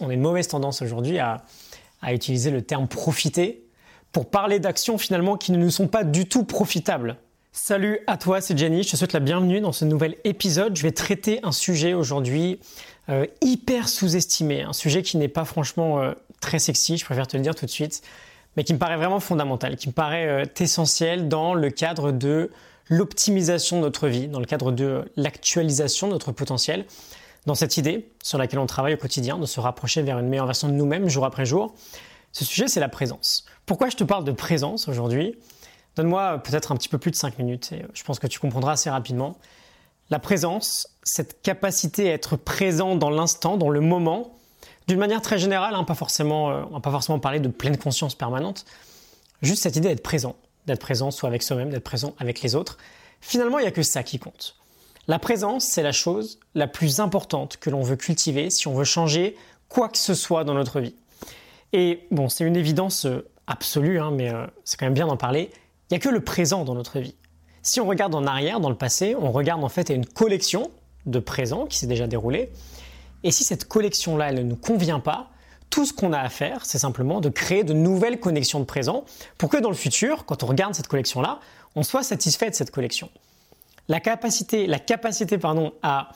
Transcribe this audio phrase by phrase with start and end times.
[0.00, 1.44] on a une mauvaise tendance aujourd'hui à,
[2.12, 3.64] utiliser le terme profiter
[4.12, 7.16] pour parler d'actions finalement qui ne nous sont pas du tout profitables.
[7.50, 10.76] Salut à toi, c'est Jenny, je te souhaite la bienvenue dans ce nouvel épisode.
[10.76, 12.60] Je vais traiter un sujet aujourd'hui
[13.08, 17.36] euh, hyper sous-estimé, un sujet qui n'est pas franchement euh, très sexy, je préfère te
[17.36, 18.02] le dire tout de suite,
[18.56, 22.50] mais qui me paraît vraiment fondamental, qui me paraît euh, essentiel dans le cadre de
[22.88, 26.86] l'optimisation de notre vie, dans le cadre de l'actualisation de notre potentiel,
[27.48, 30.46] dans cette idée sur laquelle on travaille au quotidien, de se rapprocher vers une meilleure
[30.46, 31.74] version de nous-mêmes jour après jour.
[32.32, 33.46] Ce sujet, c'est la présence.
[33.64, 35.34] Pourquoi je te parle de présence aujourd'hui?
[35.96, 38.72] Donne-moi peut-être un petit peu plus de 5 minutes et je pense que tu comprendras
[38.72, 39.38] assez rapidement.
[40.10, 44.36] La présence, cette capacité à être présent dans l'instant, dans le moment,
[44.86, 47.78] d'une manière très générale, hein, pas forcément, euh, on va pas forcément parler de pleine
[47.78, 48.66] conscience permanente,
[49.40, 50.36] juste cette idée d'être présent,
[50.66, 52.76] d'être présent soit avec soi-même, d'être présent avec les autres.
[53.22, 54.58] Finalement, il n'y a que ça qui compte.
[55.10, 58.84] La présence, c'est la chose la plus importante que l'on veut cultiver si on veut
[58.84, 59.36] changer
[59.70, 60.94] quoi que ce soit dans notre vie.
[61.72, 65.16] Et bon, c'est une évidence euh, absolue, hein, mais euh, c'est quand même bien d'en
[65.16, 65.50] parler.
[65.90, 67.14] Il n'y a que le présent dans notre vie.
[67.62, 70.70] Si on regarde en arrière, dans le passé, on regarde en fait à une collection
[71.06, 72.50] de présents qui s'est déjà déroulée.
[73.24, 75.30] Et si cette collection-là, elle ne nous convient pas,
[75.70, 79.06] tout ce qu'on a à faire, c'est simplement de créer de nouvelles connexions de présents
[79.38, 81.40] pour que dans le futur, quand on regarde cette collection-là,
[81.76, 83.08] on soit satisfait de cette collection
[83.88, 86.10] la capacité, la capacité pardon, à,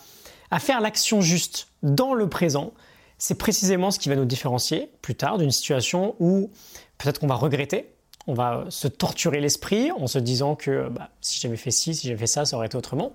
[0.50, 2.72] à faire l'action juste dans le présent,
[3.18, 6.50] c'est précisément ce qui va nous différencier plus tard d'une situation où
[6.98, 7.92] peut-être qu'on va regretter,
[8.26, 12.06] on va se torturer l'esprit en se disant que bah, si j'avais fait ci, si
[12.06, 13.12] j'avais fait ça, ça aurait été autrement.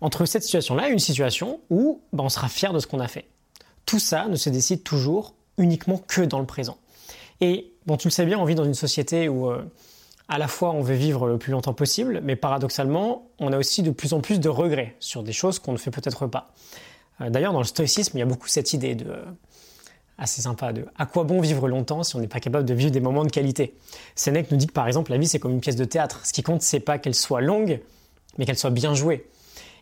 [0.00, 3.08] Entre cette situation-là et une situation où bah, on sera fier de ce qu'on a
[3.08, 3.26] fait.
[3.86, 6.78] Tout ça ne se décide toujours uniquement que dans le présent.
[7.40, 9.62] Et bon, tu le sais bien, on vit dans une société où euh,
[10.30, 13.82] à la fois on veut vivre le plus longtemps possible, mais paradoxalement, on a aussi
[13.82, 16.52] de plus en plus de regrets sur des choses qu'on ne fait peut-être pas.
[17.20, 19.24] Euh, d'ailleurs, dans le stoïcisme, il y a beaucoup cette idée de euh,
[20.18, 22.92] assez sympa de à quoi bon vivre longtemps si on n'est pas capable de vivre
[22.92, 23.76] des moments de qualité?
[24.14, 26.24] Sénèque nous dit que par exemple, la vie c'est comme une pièce de théâtre.
[26.24, 27.80] Ce qui compte, c'est pas qu'elle soit longue,
[28.38, 29.28] mais qu'elle soit bien jouée.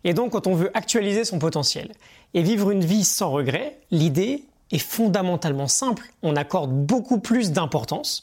[0.04, 1.92] Et donc, quand on veut actualiser son potentiel
[2.32, 6.04] et vivre une vie sans regret, l'idée est fondamentalement simple.
[6.22, 8.22] On accorde beaucoup plus d'importance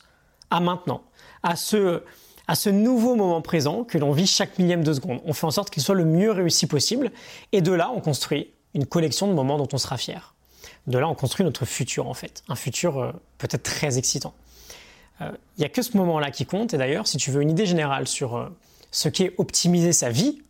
[0.49, 1.01] à maintenant
[1.45, 5.21] à ce, nouveau moment présent que l'on vit chaque millième de seconde.
[5.25, 7.11] On fait en sorte qu'il soit le mieux réussi possible
[7.51, 10.33] et de là, on construit une collection de moments dont on sera fier.
[10.87, 14.33] De là, on construit notre futur en fait, un futur euh, peut-être très excitant.
[15.19, 17.51] Il euh, n'y a que ce moment-là qui compte et d'ailleurs, si tu veux une
[17.51, 18.49] idée générale sur euh,
[18.91, 20.41] ce qu'est optimiser sa vie,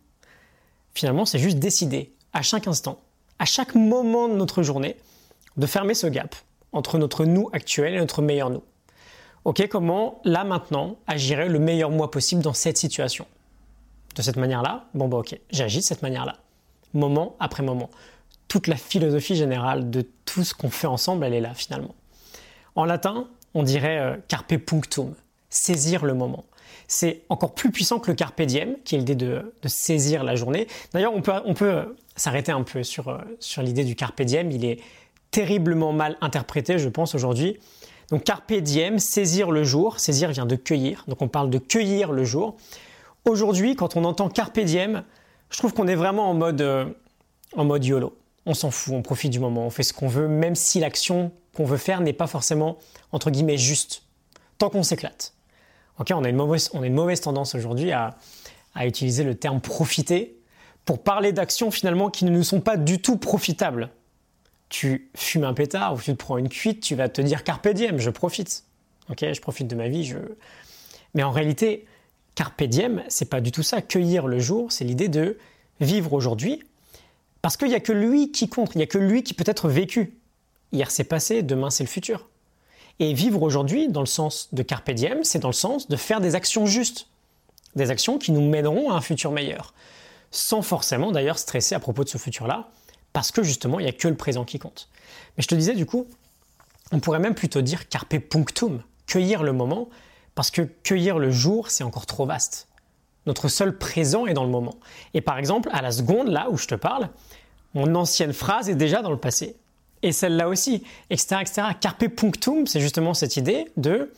[0.94, 2.98] finalement, c'est juste décider à chaque instant,
[3.38, 4.96] à chaque moment de notre journée,
[5.58, 6.34] de fermer ce gap
[6.72, 8.62] entre notre nous actuel et notre meilleur nous.
[9.46, 13.26] Ok, comment là maintenant agirait le meilleur moi possible dans cette situation?
[14.16, 16.38] De cette manière-là, bon bah ok, j'agis de cette manière-là,
[16.94, 17.88] moment après moment.
[18.48, 21.94] Toute la philosophie générale de tout ce qu'on fait ensemble, elle est là finalement.
[22.74, 25.14] En latin, on dirait euh, carpe punctum,
[25.48, 26.44] saisir le moment.
[26.88, 30.66] C'est encore plus puissant que le carpe diem, qui est l'idée de, saisir la journée.
[30.92, 31.84] D'ailleurs, on peut, on peut euh,
[32.16, 34.50] s'arrêter un peu sur, euh, sur l'idée du carpe diem.
[34.50, 34.80] Il est
[35.30, 37.60] terriblement mal interprété, je pense, aujourd'hui.
[38.10, 39.98] Donc carpe diem, saisir le jour.
[39.98, 41.04] Saisir vient de cueillir.
[41.08, 42.56] Donc on parle de cueillir le jour.
[43.24, 45.02] Aujourd'hui, quand on entend carpe diem,
[45.50, 46.86] je trouve qu'on est vraiment en mode, euh,
[47.56, 48.16] YOLO.
[48.46, 51.32] On s'en fout, on profite du moment, on fait ce qu'on veut, même si l'action
[51.56, 52.78] qu'on veut faire n'est pas forcément,
[53.10, 54.02] entre guillemets, juste.
[54.58, 55.34] Tant qu'on s'éclate.
[55.98, 58.16] On a une mauvaise, a mauvaise tendance aujourd'hui à,
[58.74, 60.38] à utiliser le terme profiter
[60.84, 63.90] pour parler d'actions finalement qui ne nous sont pas du tout profitables
[64.68, 67.68] tu fumes un pétard ou tu te prends une cuite, tu vas te dire carpe
[67.68, 68.64] diem, je profite.
[69.10, 70.04] Ok, je profite de ma vie.
[70.04, 70.18] Je...
[71.14, 71.86] Mais en réalité,
[72.34, 73.80] carpe diem, c'est pas du tout ça.
[73.80, 75.38] Cueillir le jour, c'est l'idée de
[75.80, 76.62] vivre aujourd'hui,
[77.42, 79.44] parce qu'il n'y a que lui qui compte, il n'y a que lui qui peut
[79.46, 80.16] être vécu.
[80.72, 82.28] Hier c'est passé, demain c'est le futur.
[82.98, 86.20] Et vivre aujourd'hui, dans le sens de carpe diem, c'est dans le sens de faire
[86.20, 87.08] des actions justes,
[87.74, 89.74] des actions qui nous mèneront à un futur meilleur,
[90.30, 92.70] sans forcément d'ailleurs stresser à propos de ce futur-là,
[93.16, 94.90] parce que justement, il n'y a que le présent qui compte.
[95.36, 96.06] Mais je te disais, du coup,
[96.92, 99.88] on pourrait même plutôt dire carpe punctum, cueillir le moment,
[100.34, 102.68] parce que cueillir le jour, c'est encore trop vaste.
[103.24, 104.74] Notre seul présent est dans le moment.
[105.14, 107.08] Et par exemple, à la seconde, là où je te parle,
[107.72, 109.56] mon ancienne phrase est déjà dans le passé.
[110.02, 111.62] Et celle-là aussi, etc., etc.
[111.80, 114.12] Carpe punctum, c'est justement cette idée de,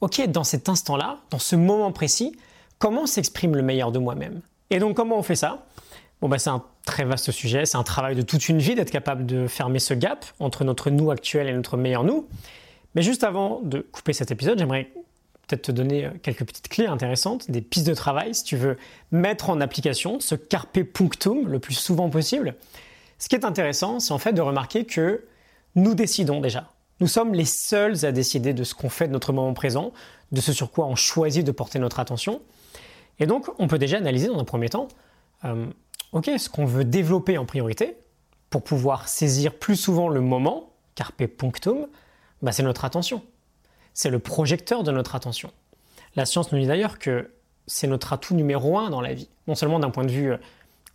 [0.00, 2.38] ok, dans cet instant-là, dans ce moment précis,
[2.78, 4.42] comment s'exprime le meilleur de moi-même?
[4.70, 5.66] Et donc, comment on fait ça?
[6.20, 8.90] Bon, bah, c'est un très vaste sujet, c'est un travail de toute une vie d'être
[8.90, 12.26] capable de fermer ce gap entre notre nous actuel et notre meilleur nous.
[12.94, 14.90] Mais juste avant de couper cet épisode, j'aimerais
[15.46, 18.76] peut-être te donner euh, quelques petites clés intéressantes, des pistes de travail si tu veux
[19.12, 22.56] mettre en application ce carpe punctum le plus souvent possible.
[23.18, 25.24] Ce qui est intéressant, c'est en fait de remarquer que
[25.74, 26.68] nous décidons déjà.
[27.00, 29.92] Nous sommes les seuls à décider de ce qu'on fait de notre moment présent,
[30.32, 32.42] de ce sur quoi on choisit de porter notre attention.
[33.20, 34.88] Et donc, on peut déjà analyser dans un premier temps,
[35.44, 35.66] euh,
[36.12, 37.96] ok, ce qu'on veut développer en priorité
[38.50, 41.86] pour pouvoir saisir plus souvent le moment, carpe punctum,
[42.42, 43.22] bah, c'est notre attention.
[43.94, 45.50] C'est le projecteur de notre attention.
[46.16, 47.30] La science nous dit d'ailleurs que
[47.66, 50.38] c'est notre atout numéro un dans la vie, non seulement d'un point de vue euh,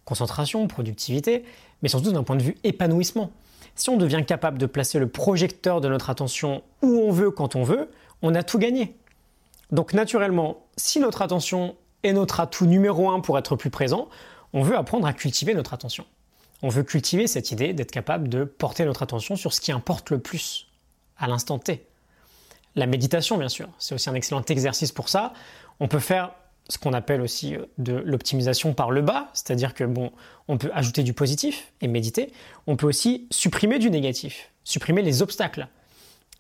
[0.06, 1.46] concentration, productivité,
[1.82, 3.32] mais surtout d'un point de vue épanouissement.
[3.76, 7.56] Si on devient capable de placer le projecteur de notre attention où on veut, quand
[7.56, 7.90] on veut,
[8.22, 8.96] on a tout gagné.
[9.72, 14.10] Donc naturellement, si notre attention est notre atout numéro un pour être plus présent,
[14.54, 16.06] on veut apprendre à cultiver notre attention.
[16.62, 20.10] On veut cultiver cette idée d'être capable de porter notre attention sur ce qui importe
[20.12, 20.68] le plus,
[21.18, 21.86] à l'instant T.
[22.76, 25.34] La méditation, bien sûr, c'est aussi un excellent exercice pour ça.
[25.80, 26.32] On peut faire
[26.70, 30.12] ce qu'on appelle aussi euh, de l'optimisation par le bas, c'est-à-dire que bon,
[30.48, 32.32] on peut ajouter du positif et méditer.
[32.68, 35.68] On peut aussi supprimer du négatif, supprimer les obstacles.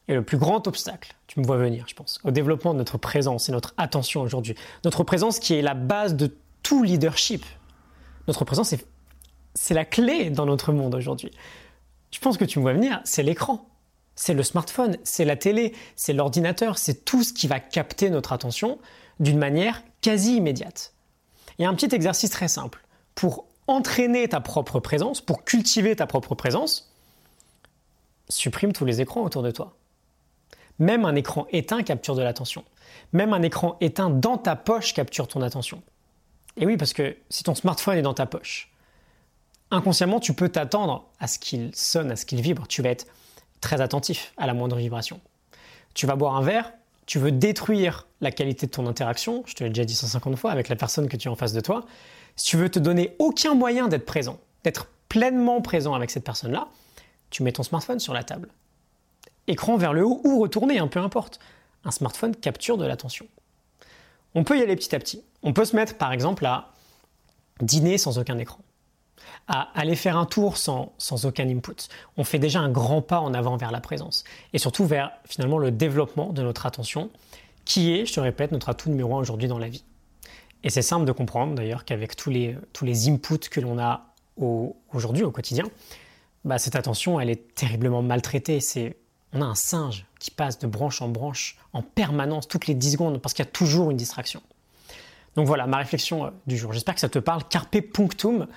[0.07, 2.97] Et le plus grand obstacle, tu me vois venir, je pense, au développement de notre
[2.97, 4.55] présence et notre attention aujourd'hui.
[4.83, 7.45] Notre présence qui est la base de tout leadership.
[8.27, 8.73] Notre présence,
[9.53, 11.31] c'est la clé dans notre monde aujourd'hui.
[12.11, 13.67] Je pense que tu me vois venir, c'est l'écran.
[14.15, 18.31] C'est le smartphone, c'est la télé, c'est l'ordinateur, c'est tout ce qui va capter notre
[18.31, 18.77] attention
[19.19, 20.93] d'une manière quasi immédiate.
[21.57, 22.85] Il y a un petit exercice très simple.
[23.15, 26.93] Pour entraîner ta propre présence, pour cultiver ta propre présence,
[28.29, 29.75] supprime tous les écrans autour de toi.
[30.79, 32.63] Même un écran éteint capture de l'attention.
[33.13, 35.81] Même un écran éteint dans ta poche capture ton attention.
[36.57, 38.71] Et oui, parce que si ton smartphone est dans ta poche,
[39.71, 42.67] inconsciemment, tu peux t'attendre à ce qu'il sonne, à ce qu'il vibre.
[42.67, 43.07] Tu vas être
[43.61, 45.19] très attentif à la moindre vibration.
[45.93, 46.73] Tu vas boire un verre,
[47.05, 50.51] tu veux détruire la qualité de ton interaction, je te l'ai déjà dit 150 fois,
[50.51, 51.85] avec la personne que tu as en face de toi,
[52.35, 56.67] si tu veux te donner aucun moyen d'être présent, d'être pleinement présent avec cette personne-là,
[57.29, 58.49] tu mets ton smartphone sur la table.
[59.47, 61.39] Écran vers le haut ou retourné, hein, peu importe.
[61.83, 63.27] Un smartphone capture de l'attention.
[64.35, 65.23] On peut y aller petit à petit.
[65.41, 66.71] On peut se mettre par exemple à
[67.61, 68.59] dîner sans aucun écran
[69.47, 70.93] à aller faire un tour sans,
[71.25, 71.75] aucun input.
[72.17, 75.57] On fait déjà un grand pas en avant vers la présence et surtout vers finalement
[75.57, 77.09] le développement de notre attention
[77.65, 79.83] qui est, je te répète, notre atout numéro un aujourd'hui dans la vie.
[80.63, 85.31] Et c'est simple de comprendre d'ailleurs qu'avec tous les, inputs que l'on a aujourd'hui au
[85.31, 85.65] quotidien,
[86.45, 88.59] bah, cette attention elle est terriblement maltraitée.
[89.33, 92.93] On a un singe qui passe de branche en branche en permanence toutes les 10
[92.93, 94.41] secondes parce qu'il y a toujours une distraction.
[95.35, 96.73] Donc voilà ma réflexion euh, du jour.
[96.73, 97.43] J'espère que ça te parle.
[97.49, 98.47] Carpe punctum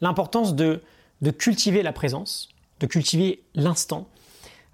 [0.00, 0.82] l'importance de,
[1.38, 2.48] cultiver la présence,
[2.80, 4.08] de cultiver l'instant.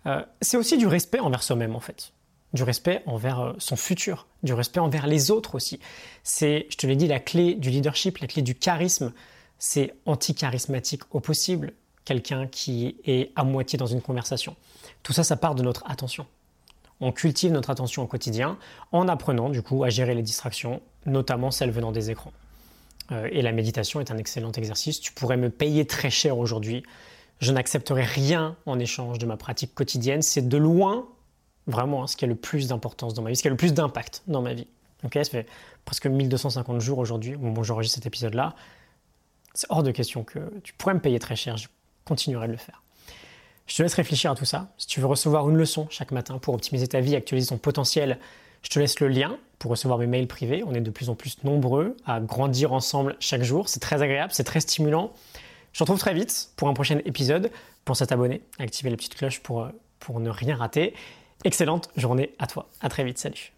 [0.06, 2.12] Euh, c'est aussi du respect envers soi-même en fait,
[2.54, 5.78] du respect envers euh, son futur, du respect envers les autres aussi.
[6.24, 9.12] C'est, je te l'ai dit, la clé du leadership, la clé du charisme,
[9.58, 11.74] c'est anti-charismatique au possible,
[12.04, 14.56] quelqu'un qui est à moitié dans une conversation.
[15.02, 16.26] Tout ça, ça part de notre attention.
[17.00, 18.58] On cultive notre attention au quotidien
[18.92, 22.32] en apprenant du coup à gérer les distractions, notamment celles venant des écrans.
[23.12, 25.00] Euh, et la méditation est un excellent exercice.
[25.00, 26.82] Tu pourrais me payer très cher aujourd'hui.
[27.40, 30.20] Je n'accepterai rien en échange de ma pratique quotidienne.
[30.20, 31.08] C'est de loin,
[31.66, 33.56] vraiment, hein, ce qui a le plus d'importance dans ma vie, ce qui a le
[33.56, 34.66] plus d'impact dans ma vie.
[35.04, 35.46] Ok, ça fait
[35.86, 38.54] presque 1250 jours aujourd'hui, où j'enregistre cet épisode-là.
[39.54, 41.56] C'est hors de question que tu pourrais me payer très cher.
[42.10, 42.82] Continuerai de le faire.
[43.68, 44.68] Je te laisse réfléchir à tout ça.
[44.78, 48.18] Si tu veux recevoir une leçon chaque matin pour optimiser ta vie, actualiser ton potentiel,
[48.62, 50.64] je te laisse le lien pour recevoir mes mails privés.
[50.66, 53.68] On est de plus en plus nombreux à grandir ensemble chaque jour.
[53.68, 55.12] C'est très agréable, c'est très stimulant.
[55.72, 57.52] Je te retrouve très vite pour un prochain épisode.
[57.84, 59.68] Pense à t'abonner, à activer la petite cloche pour,
[60.00, 60.94] pour ne rien rater.
[61.44, 62.68] Excellente journée à toi.
[62.80, 63.18] À très vite.
[63.18, 63.52] Salut.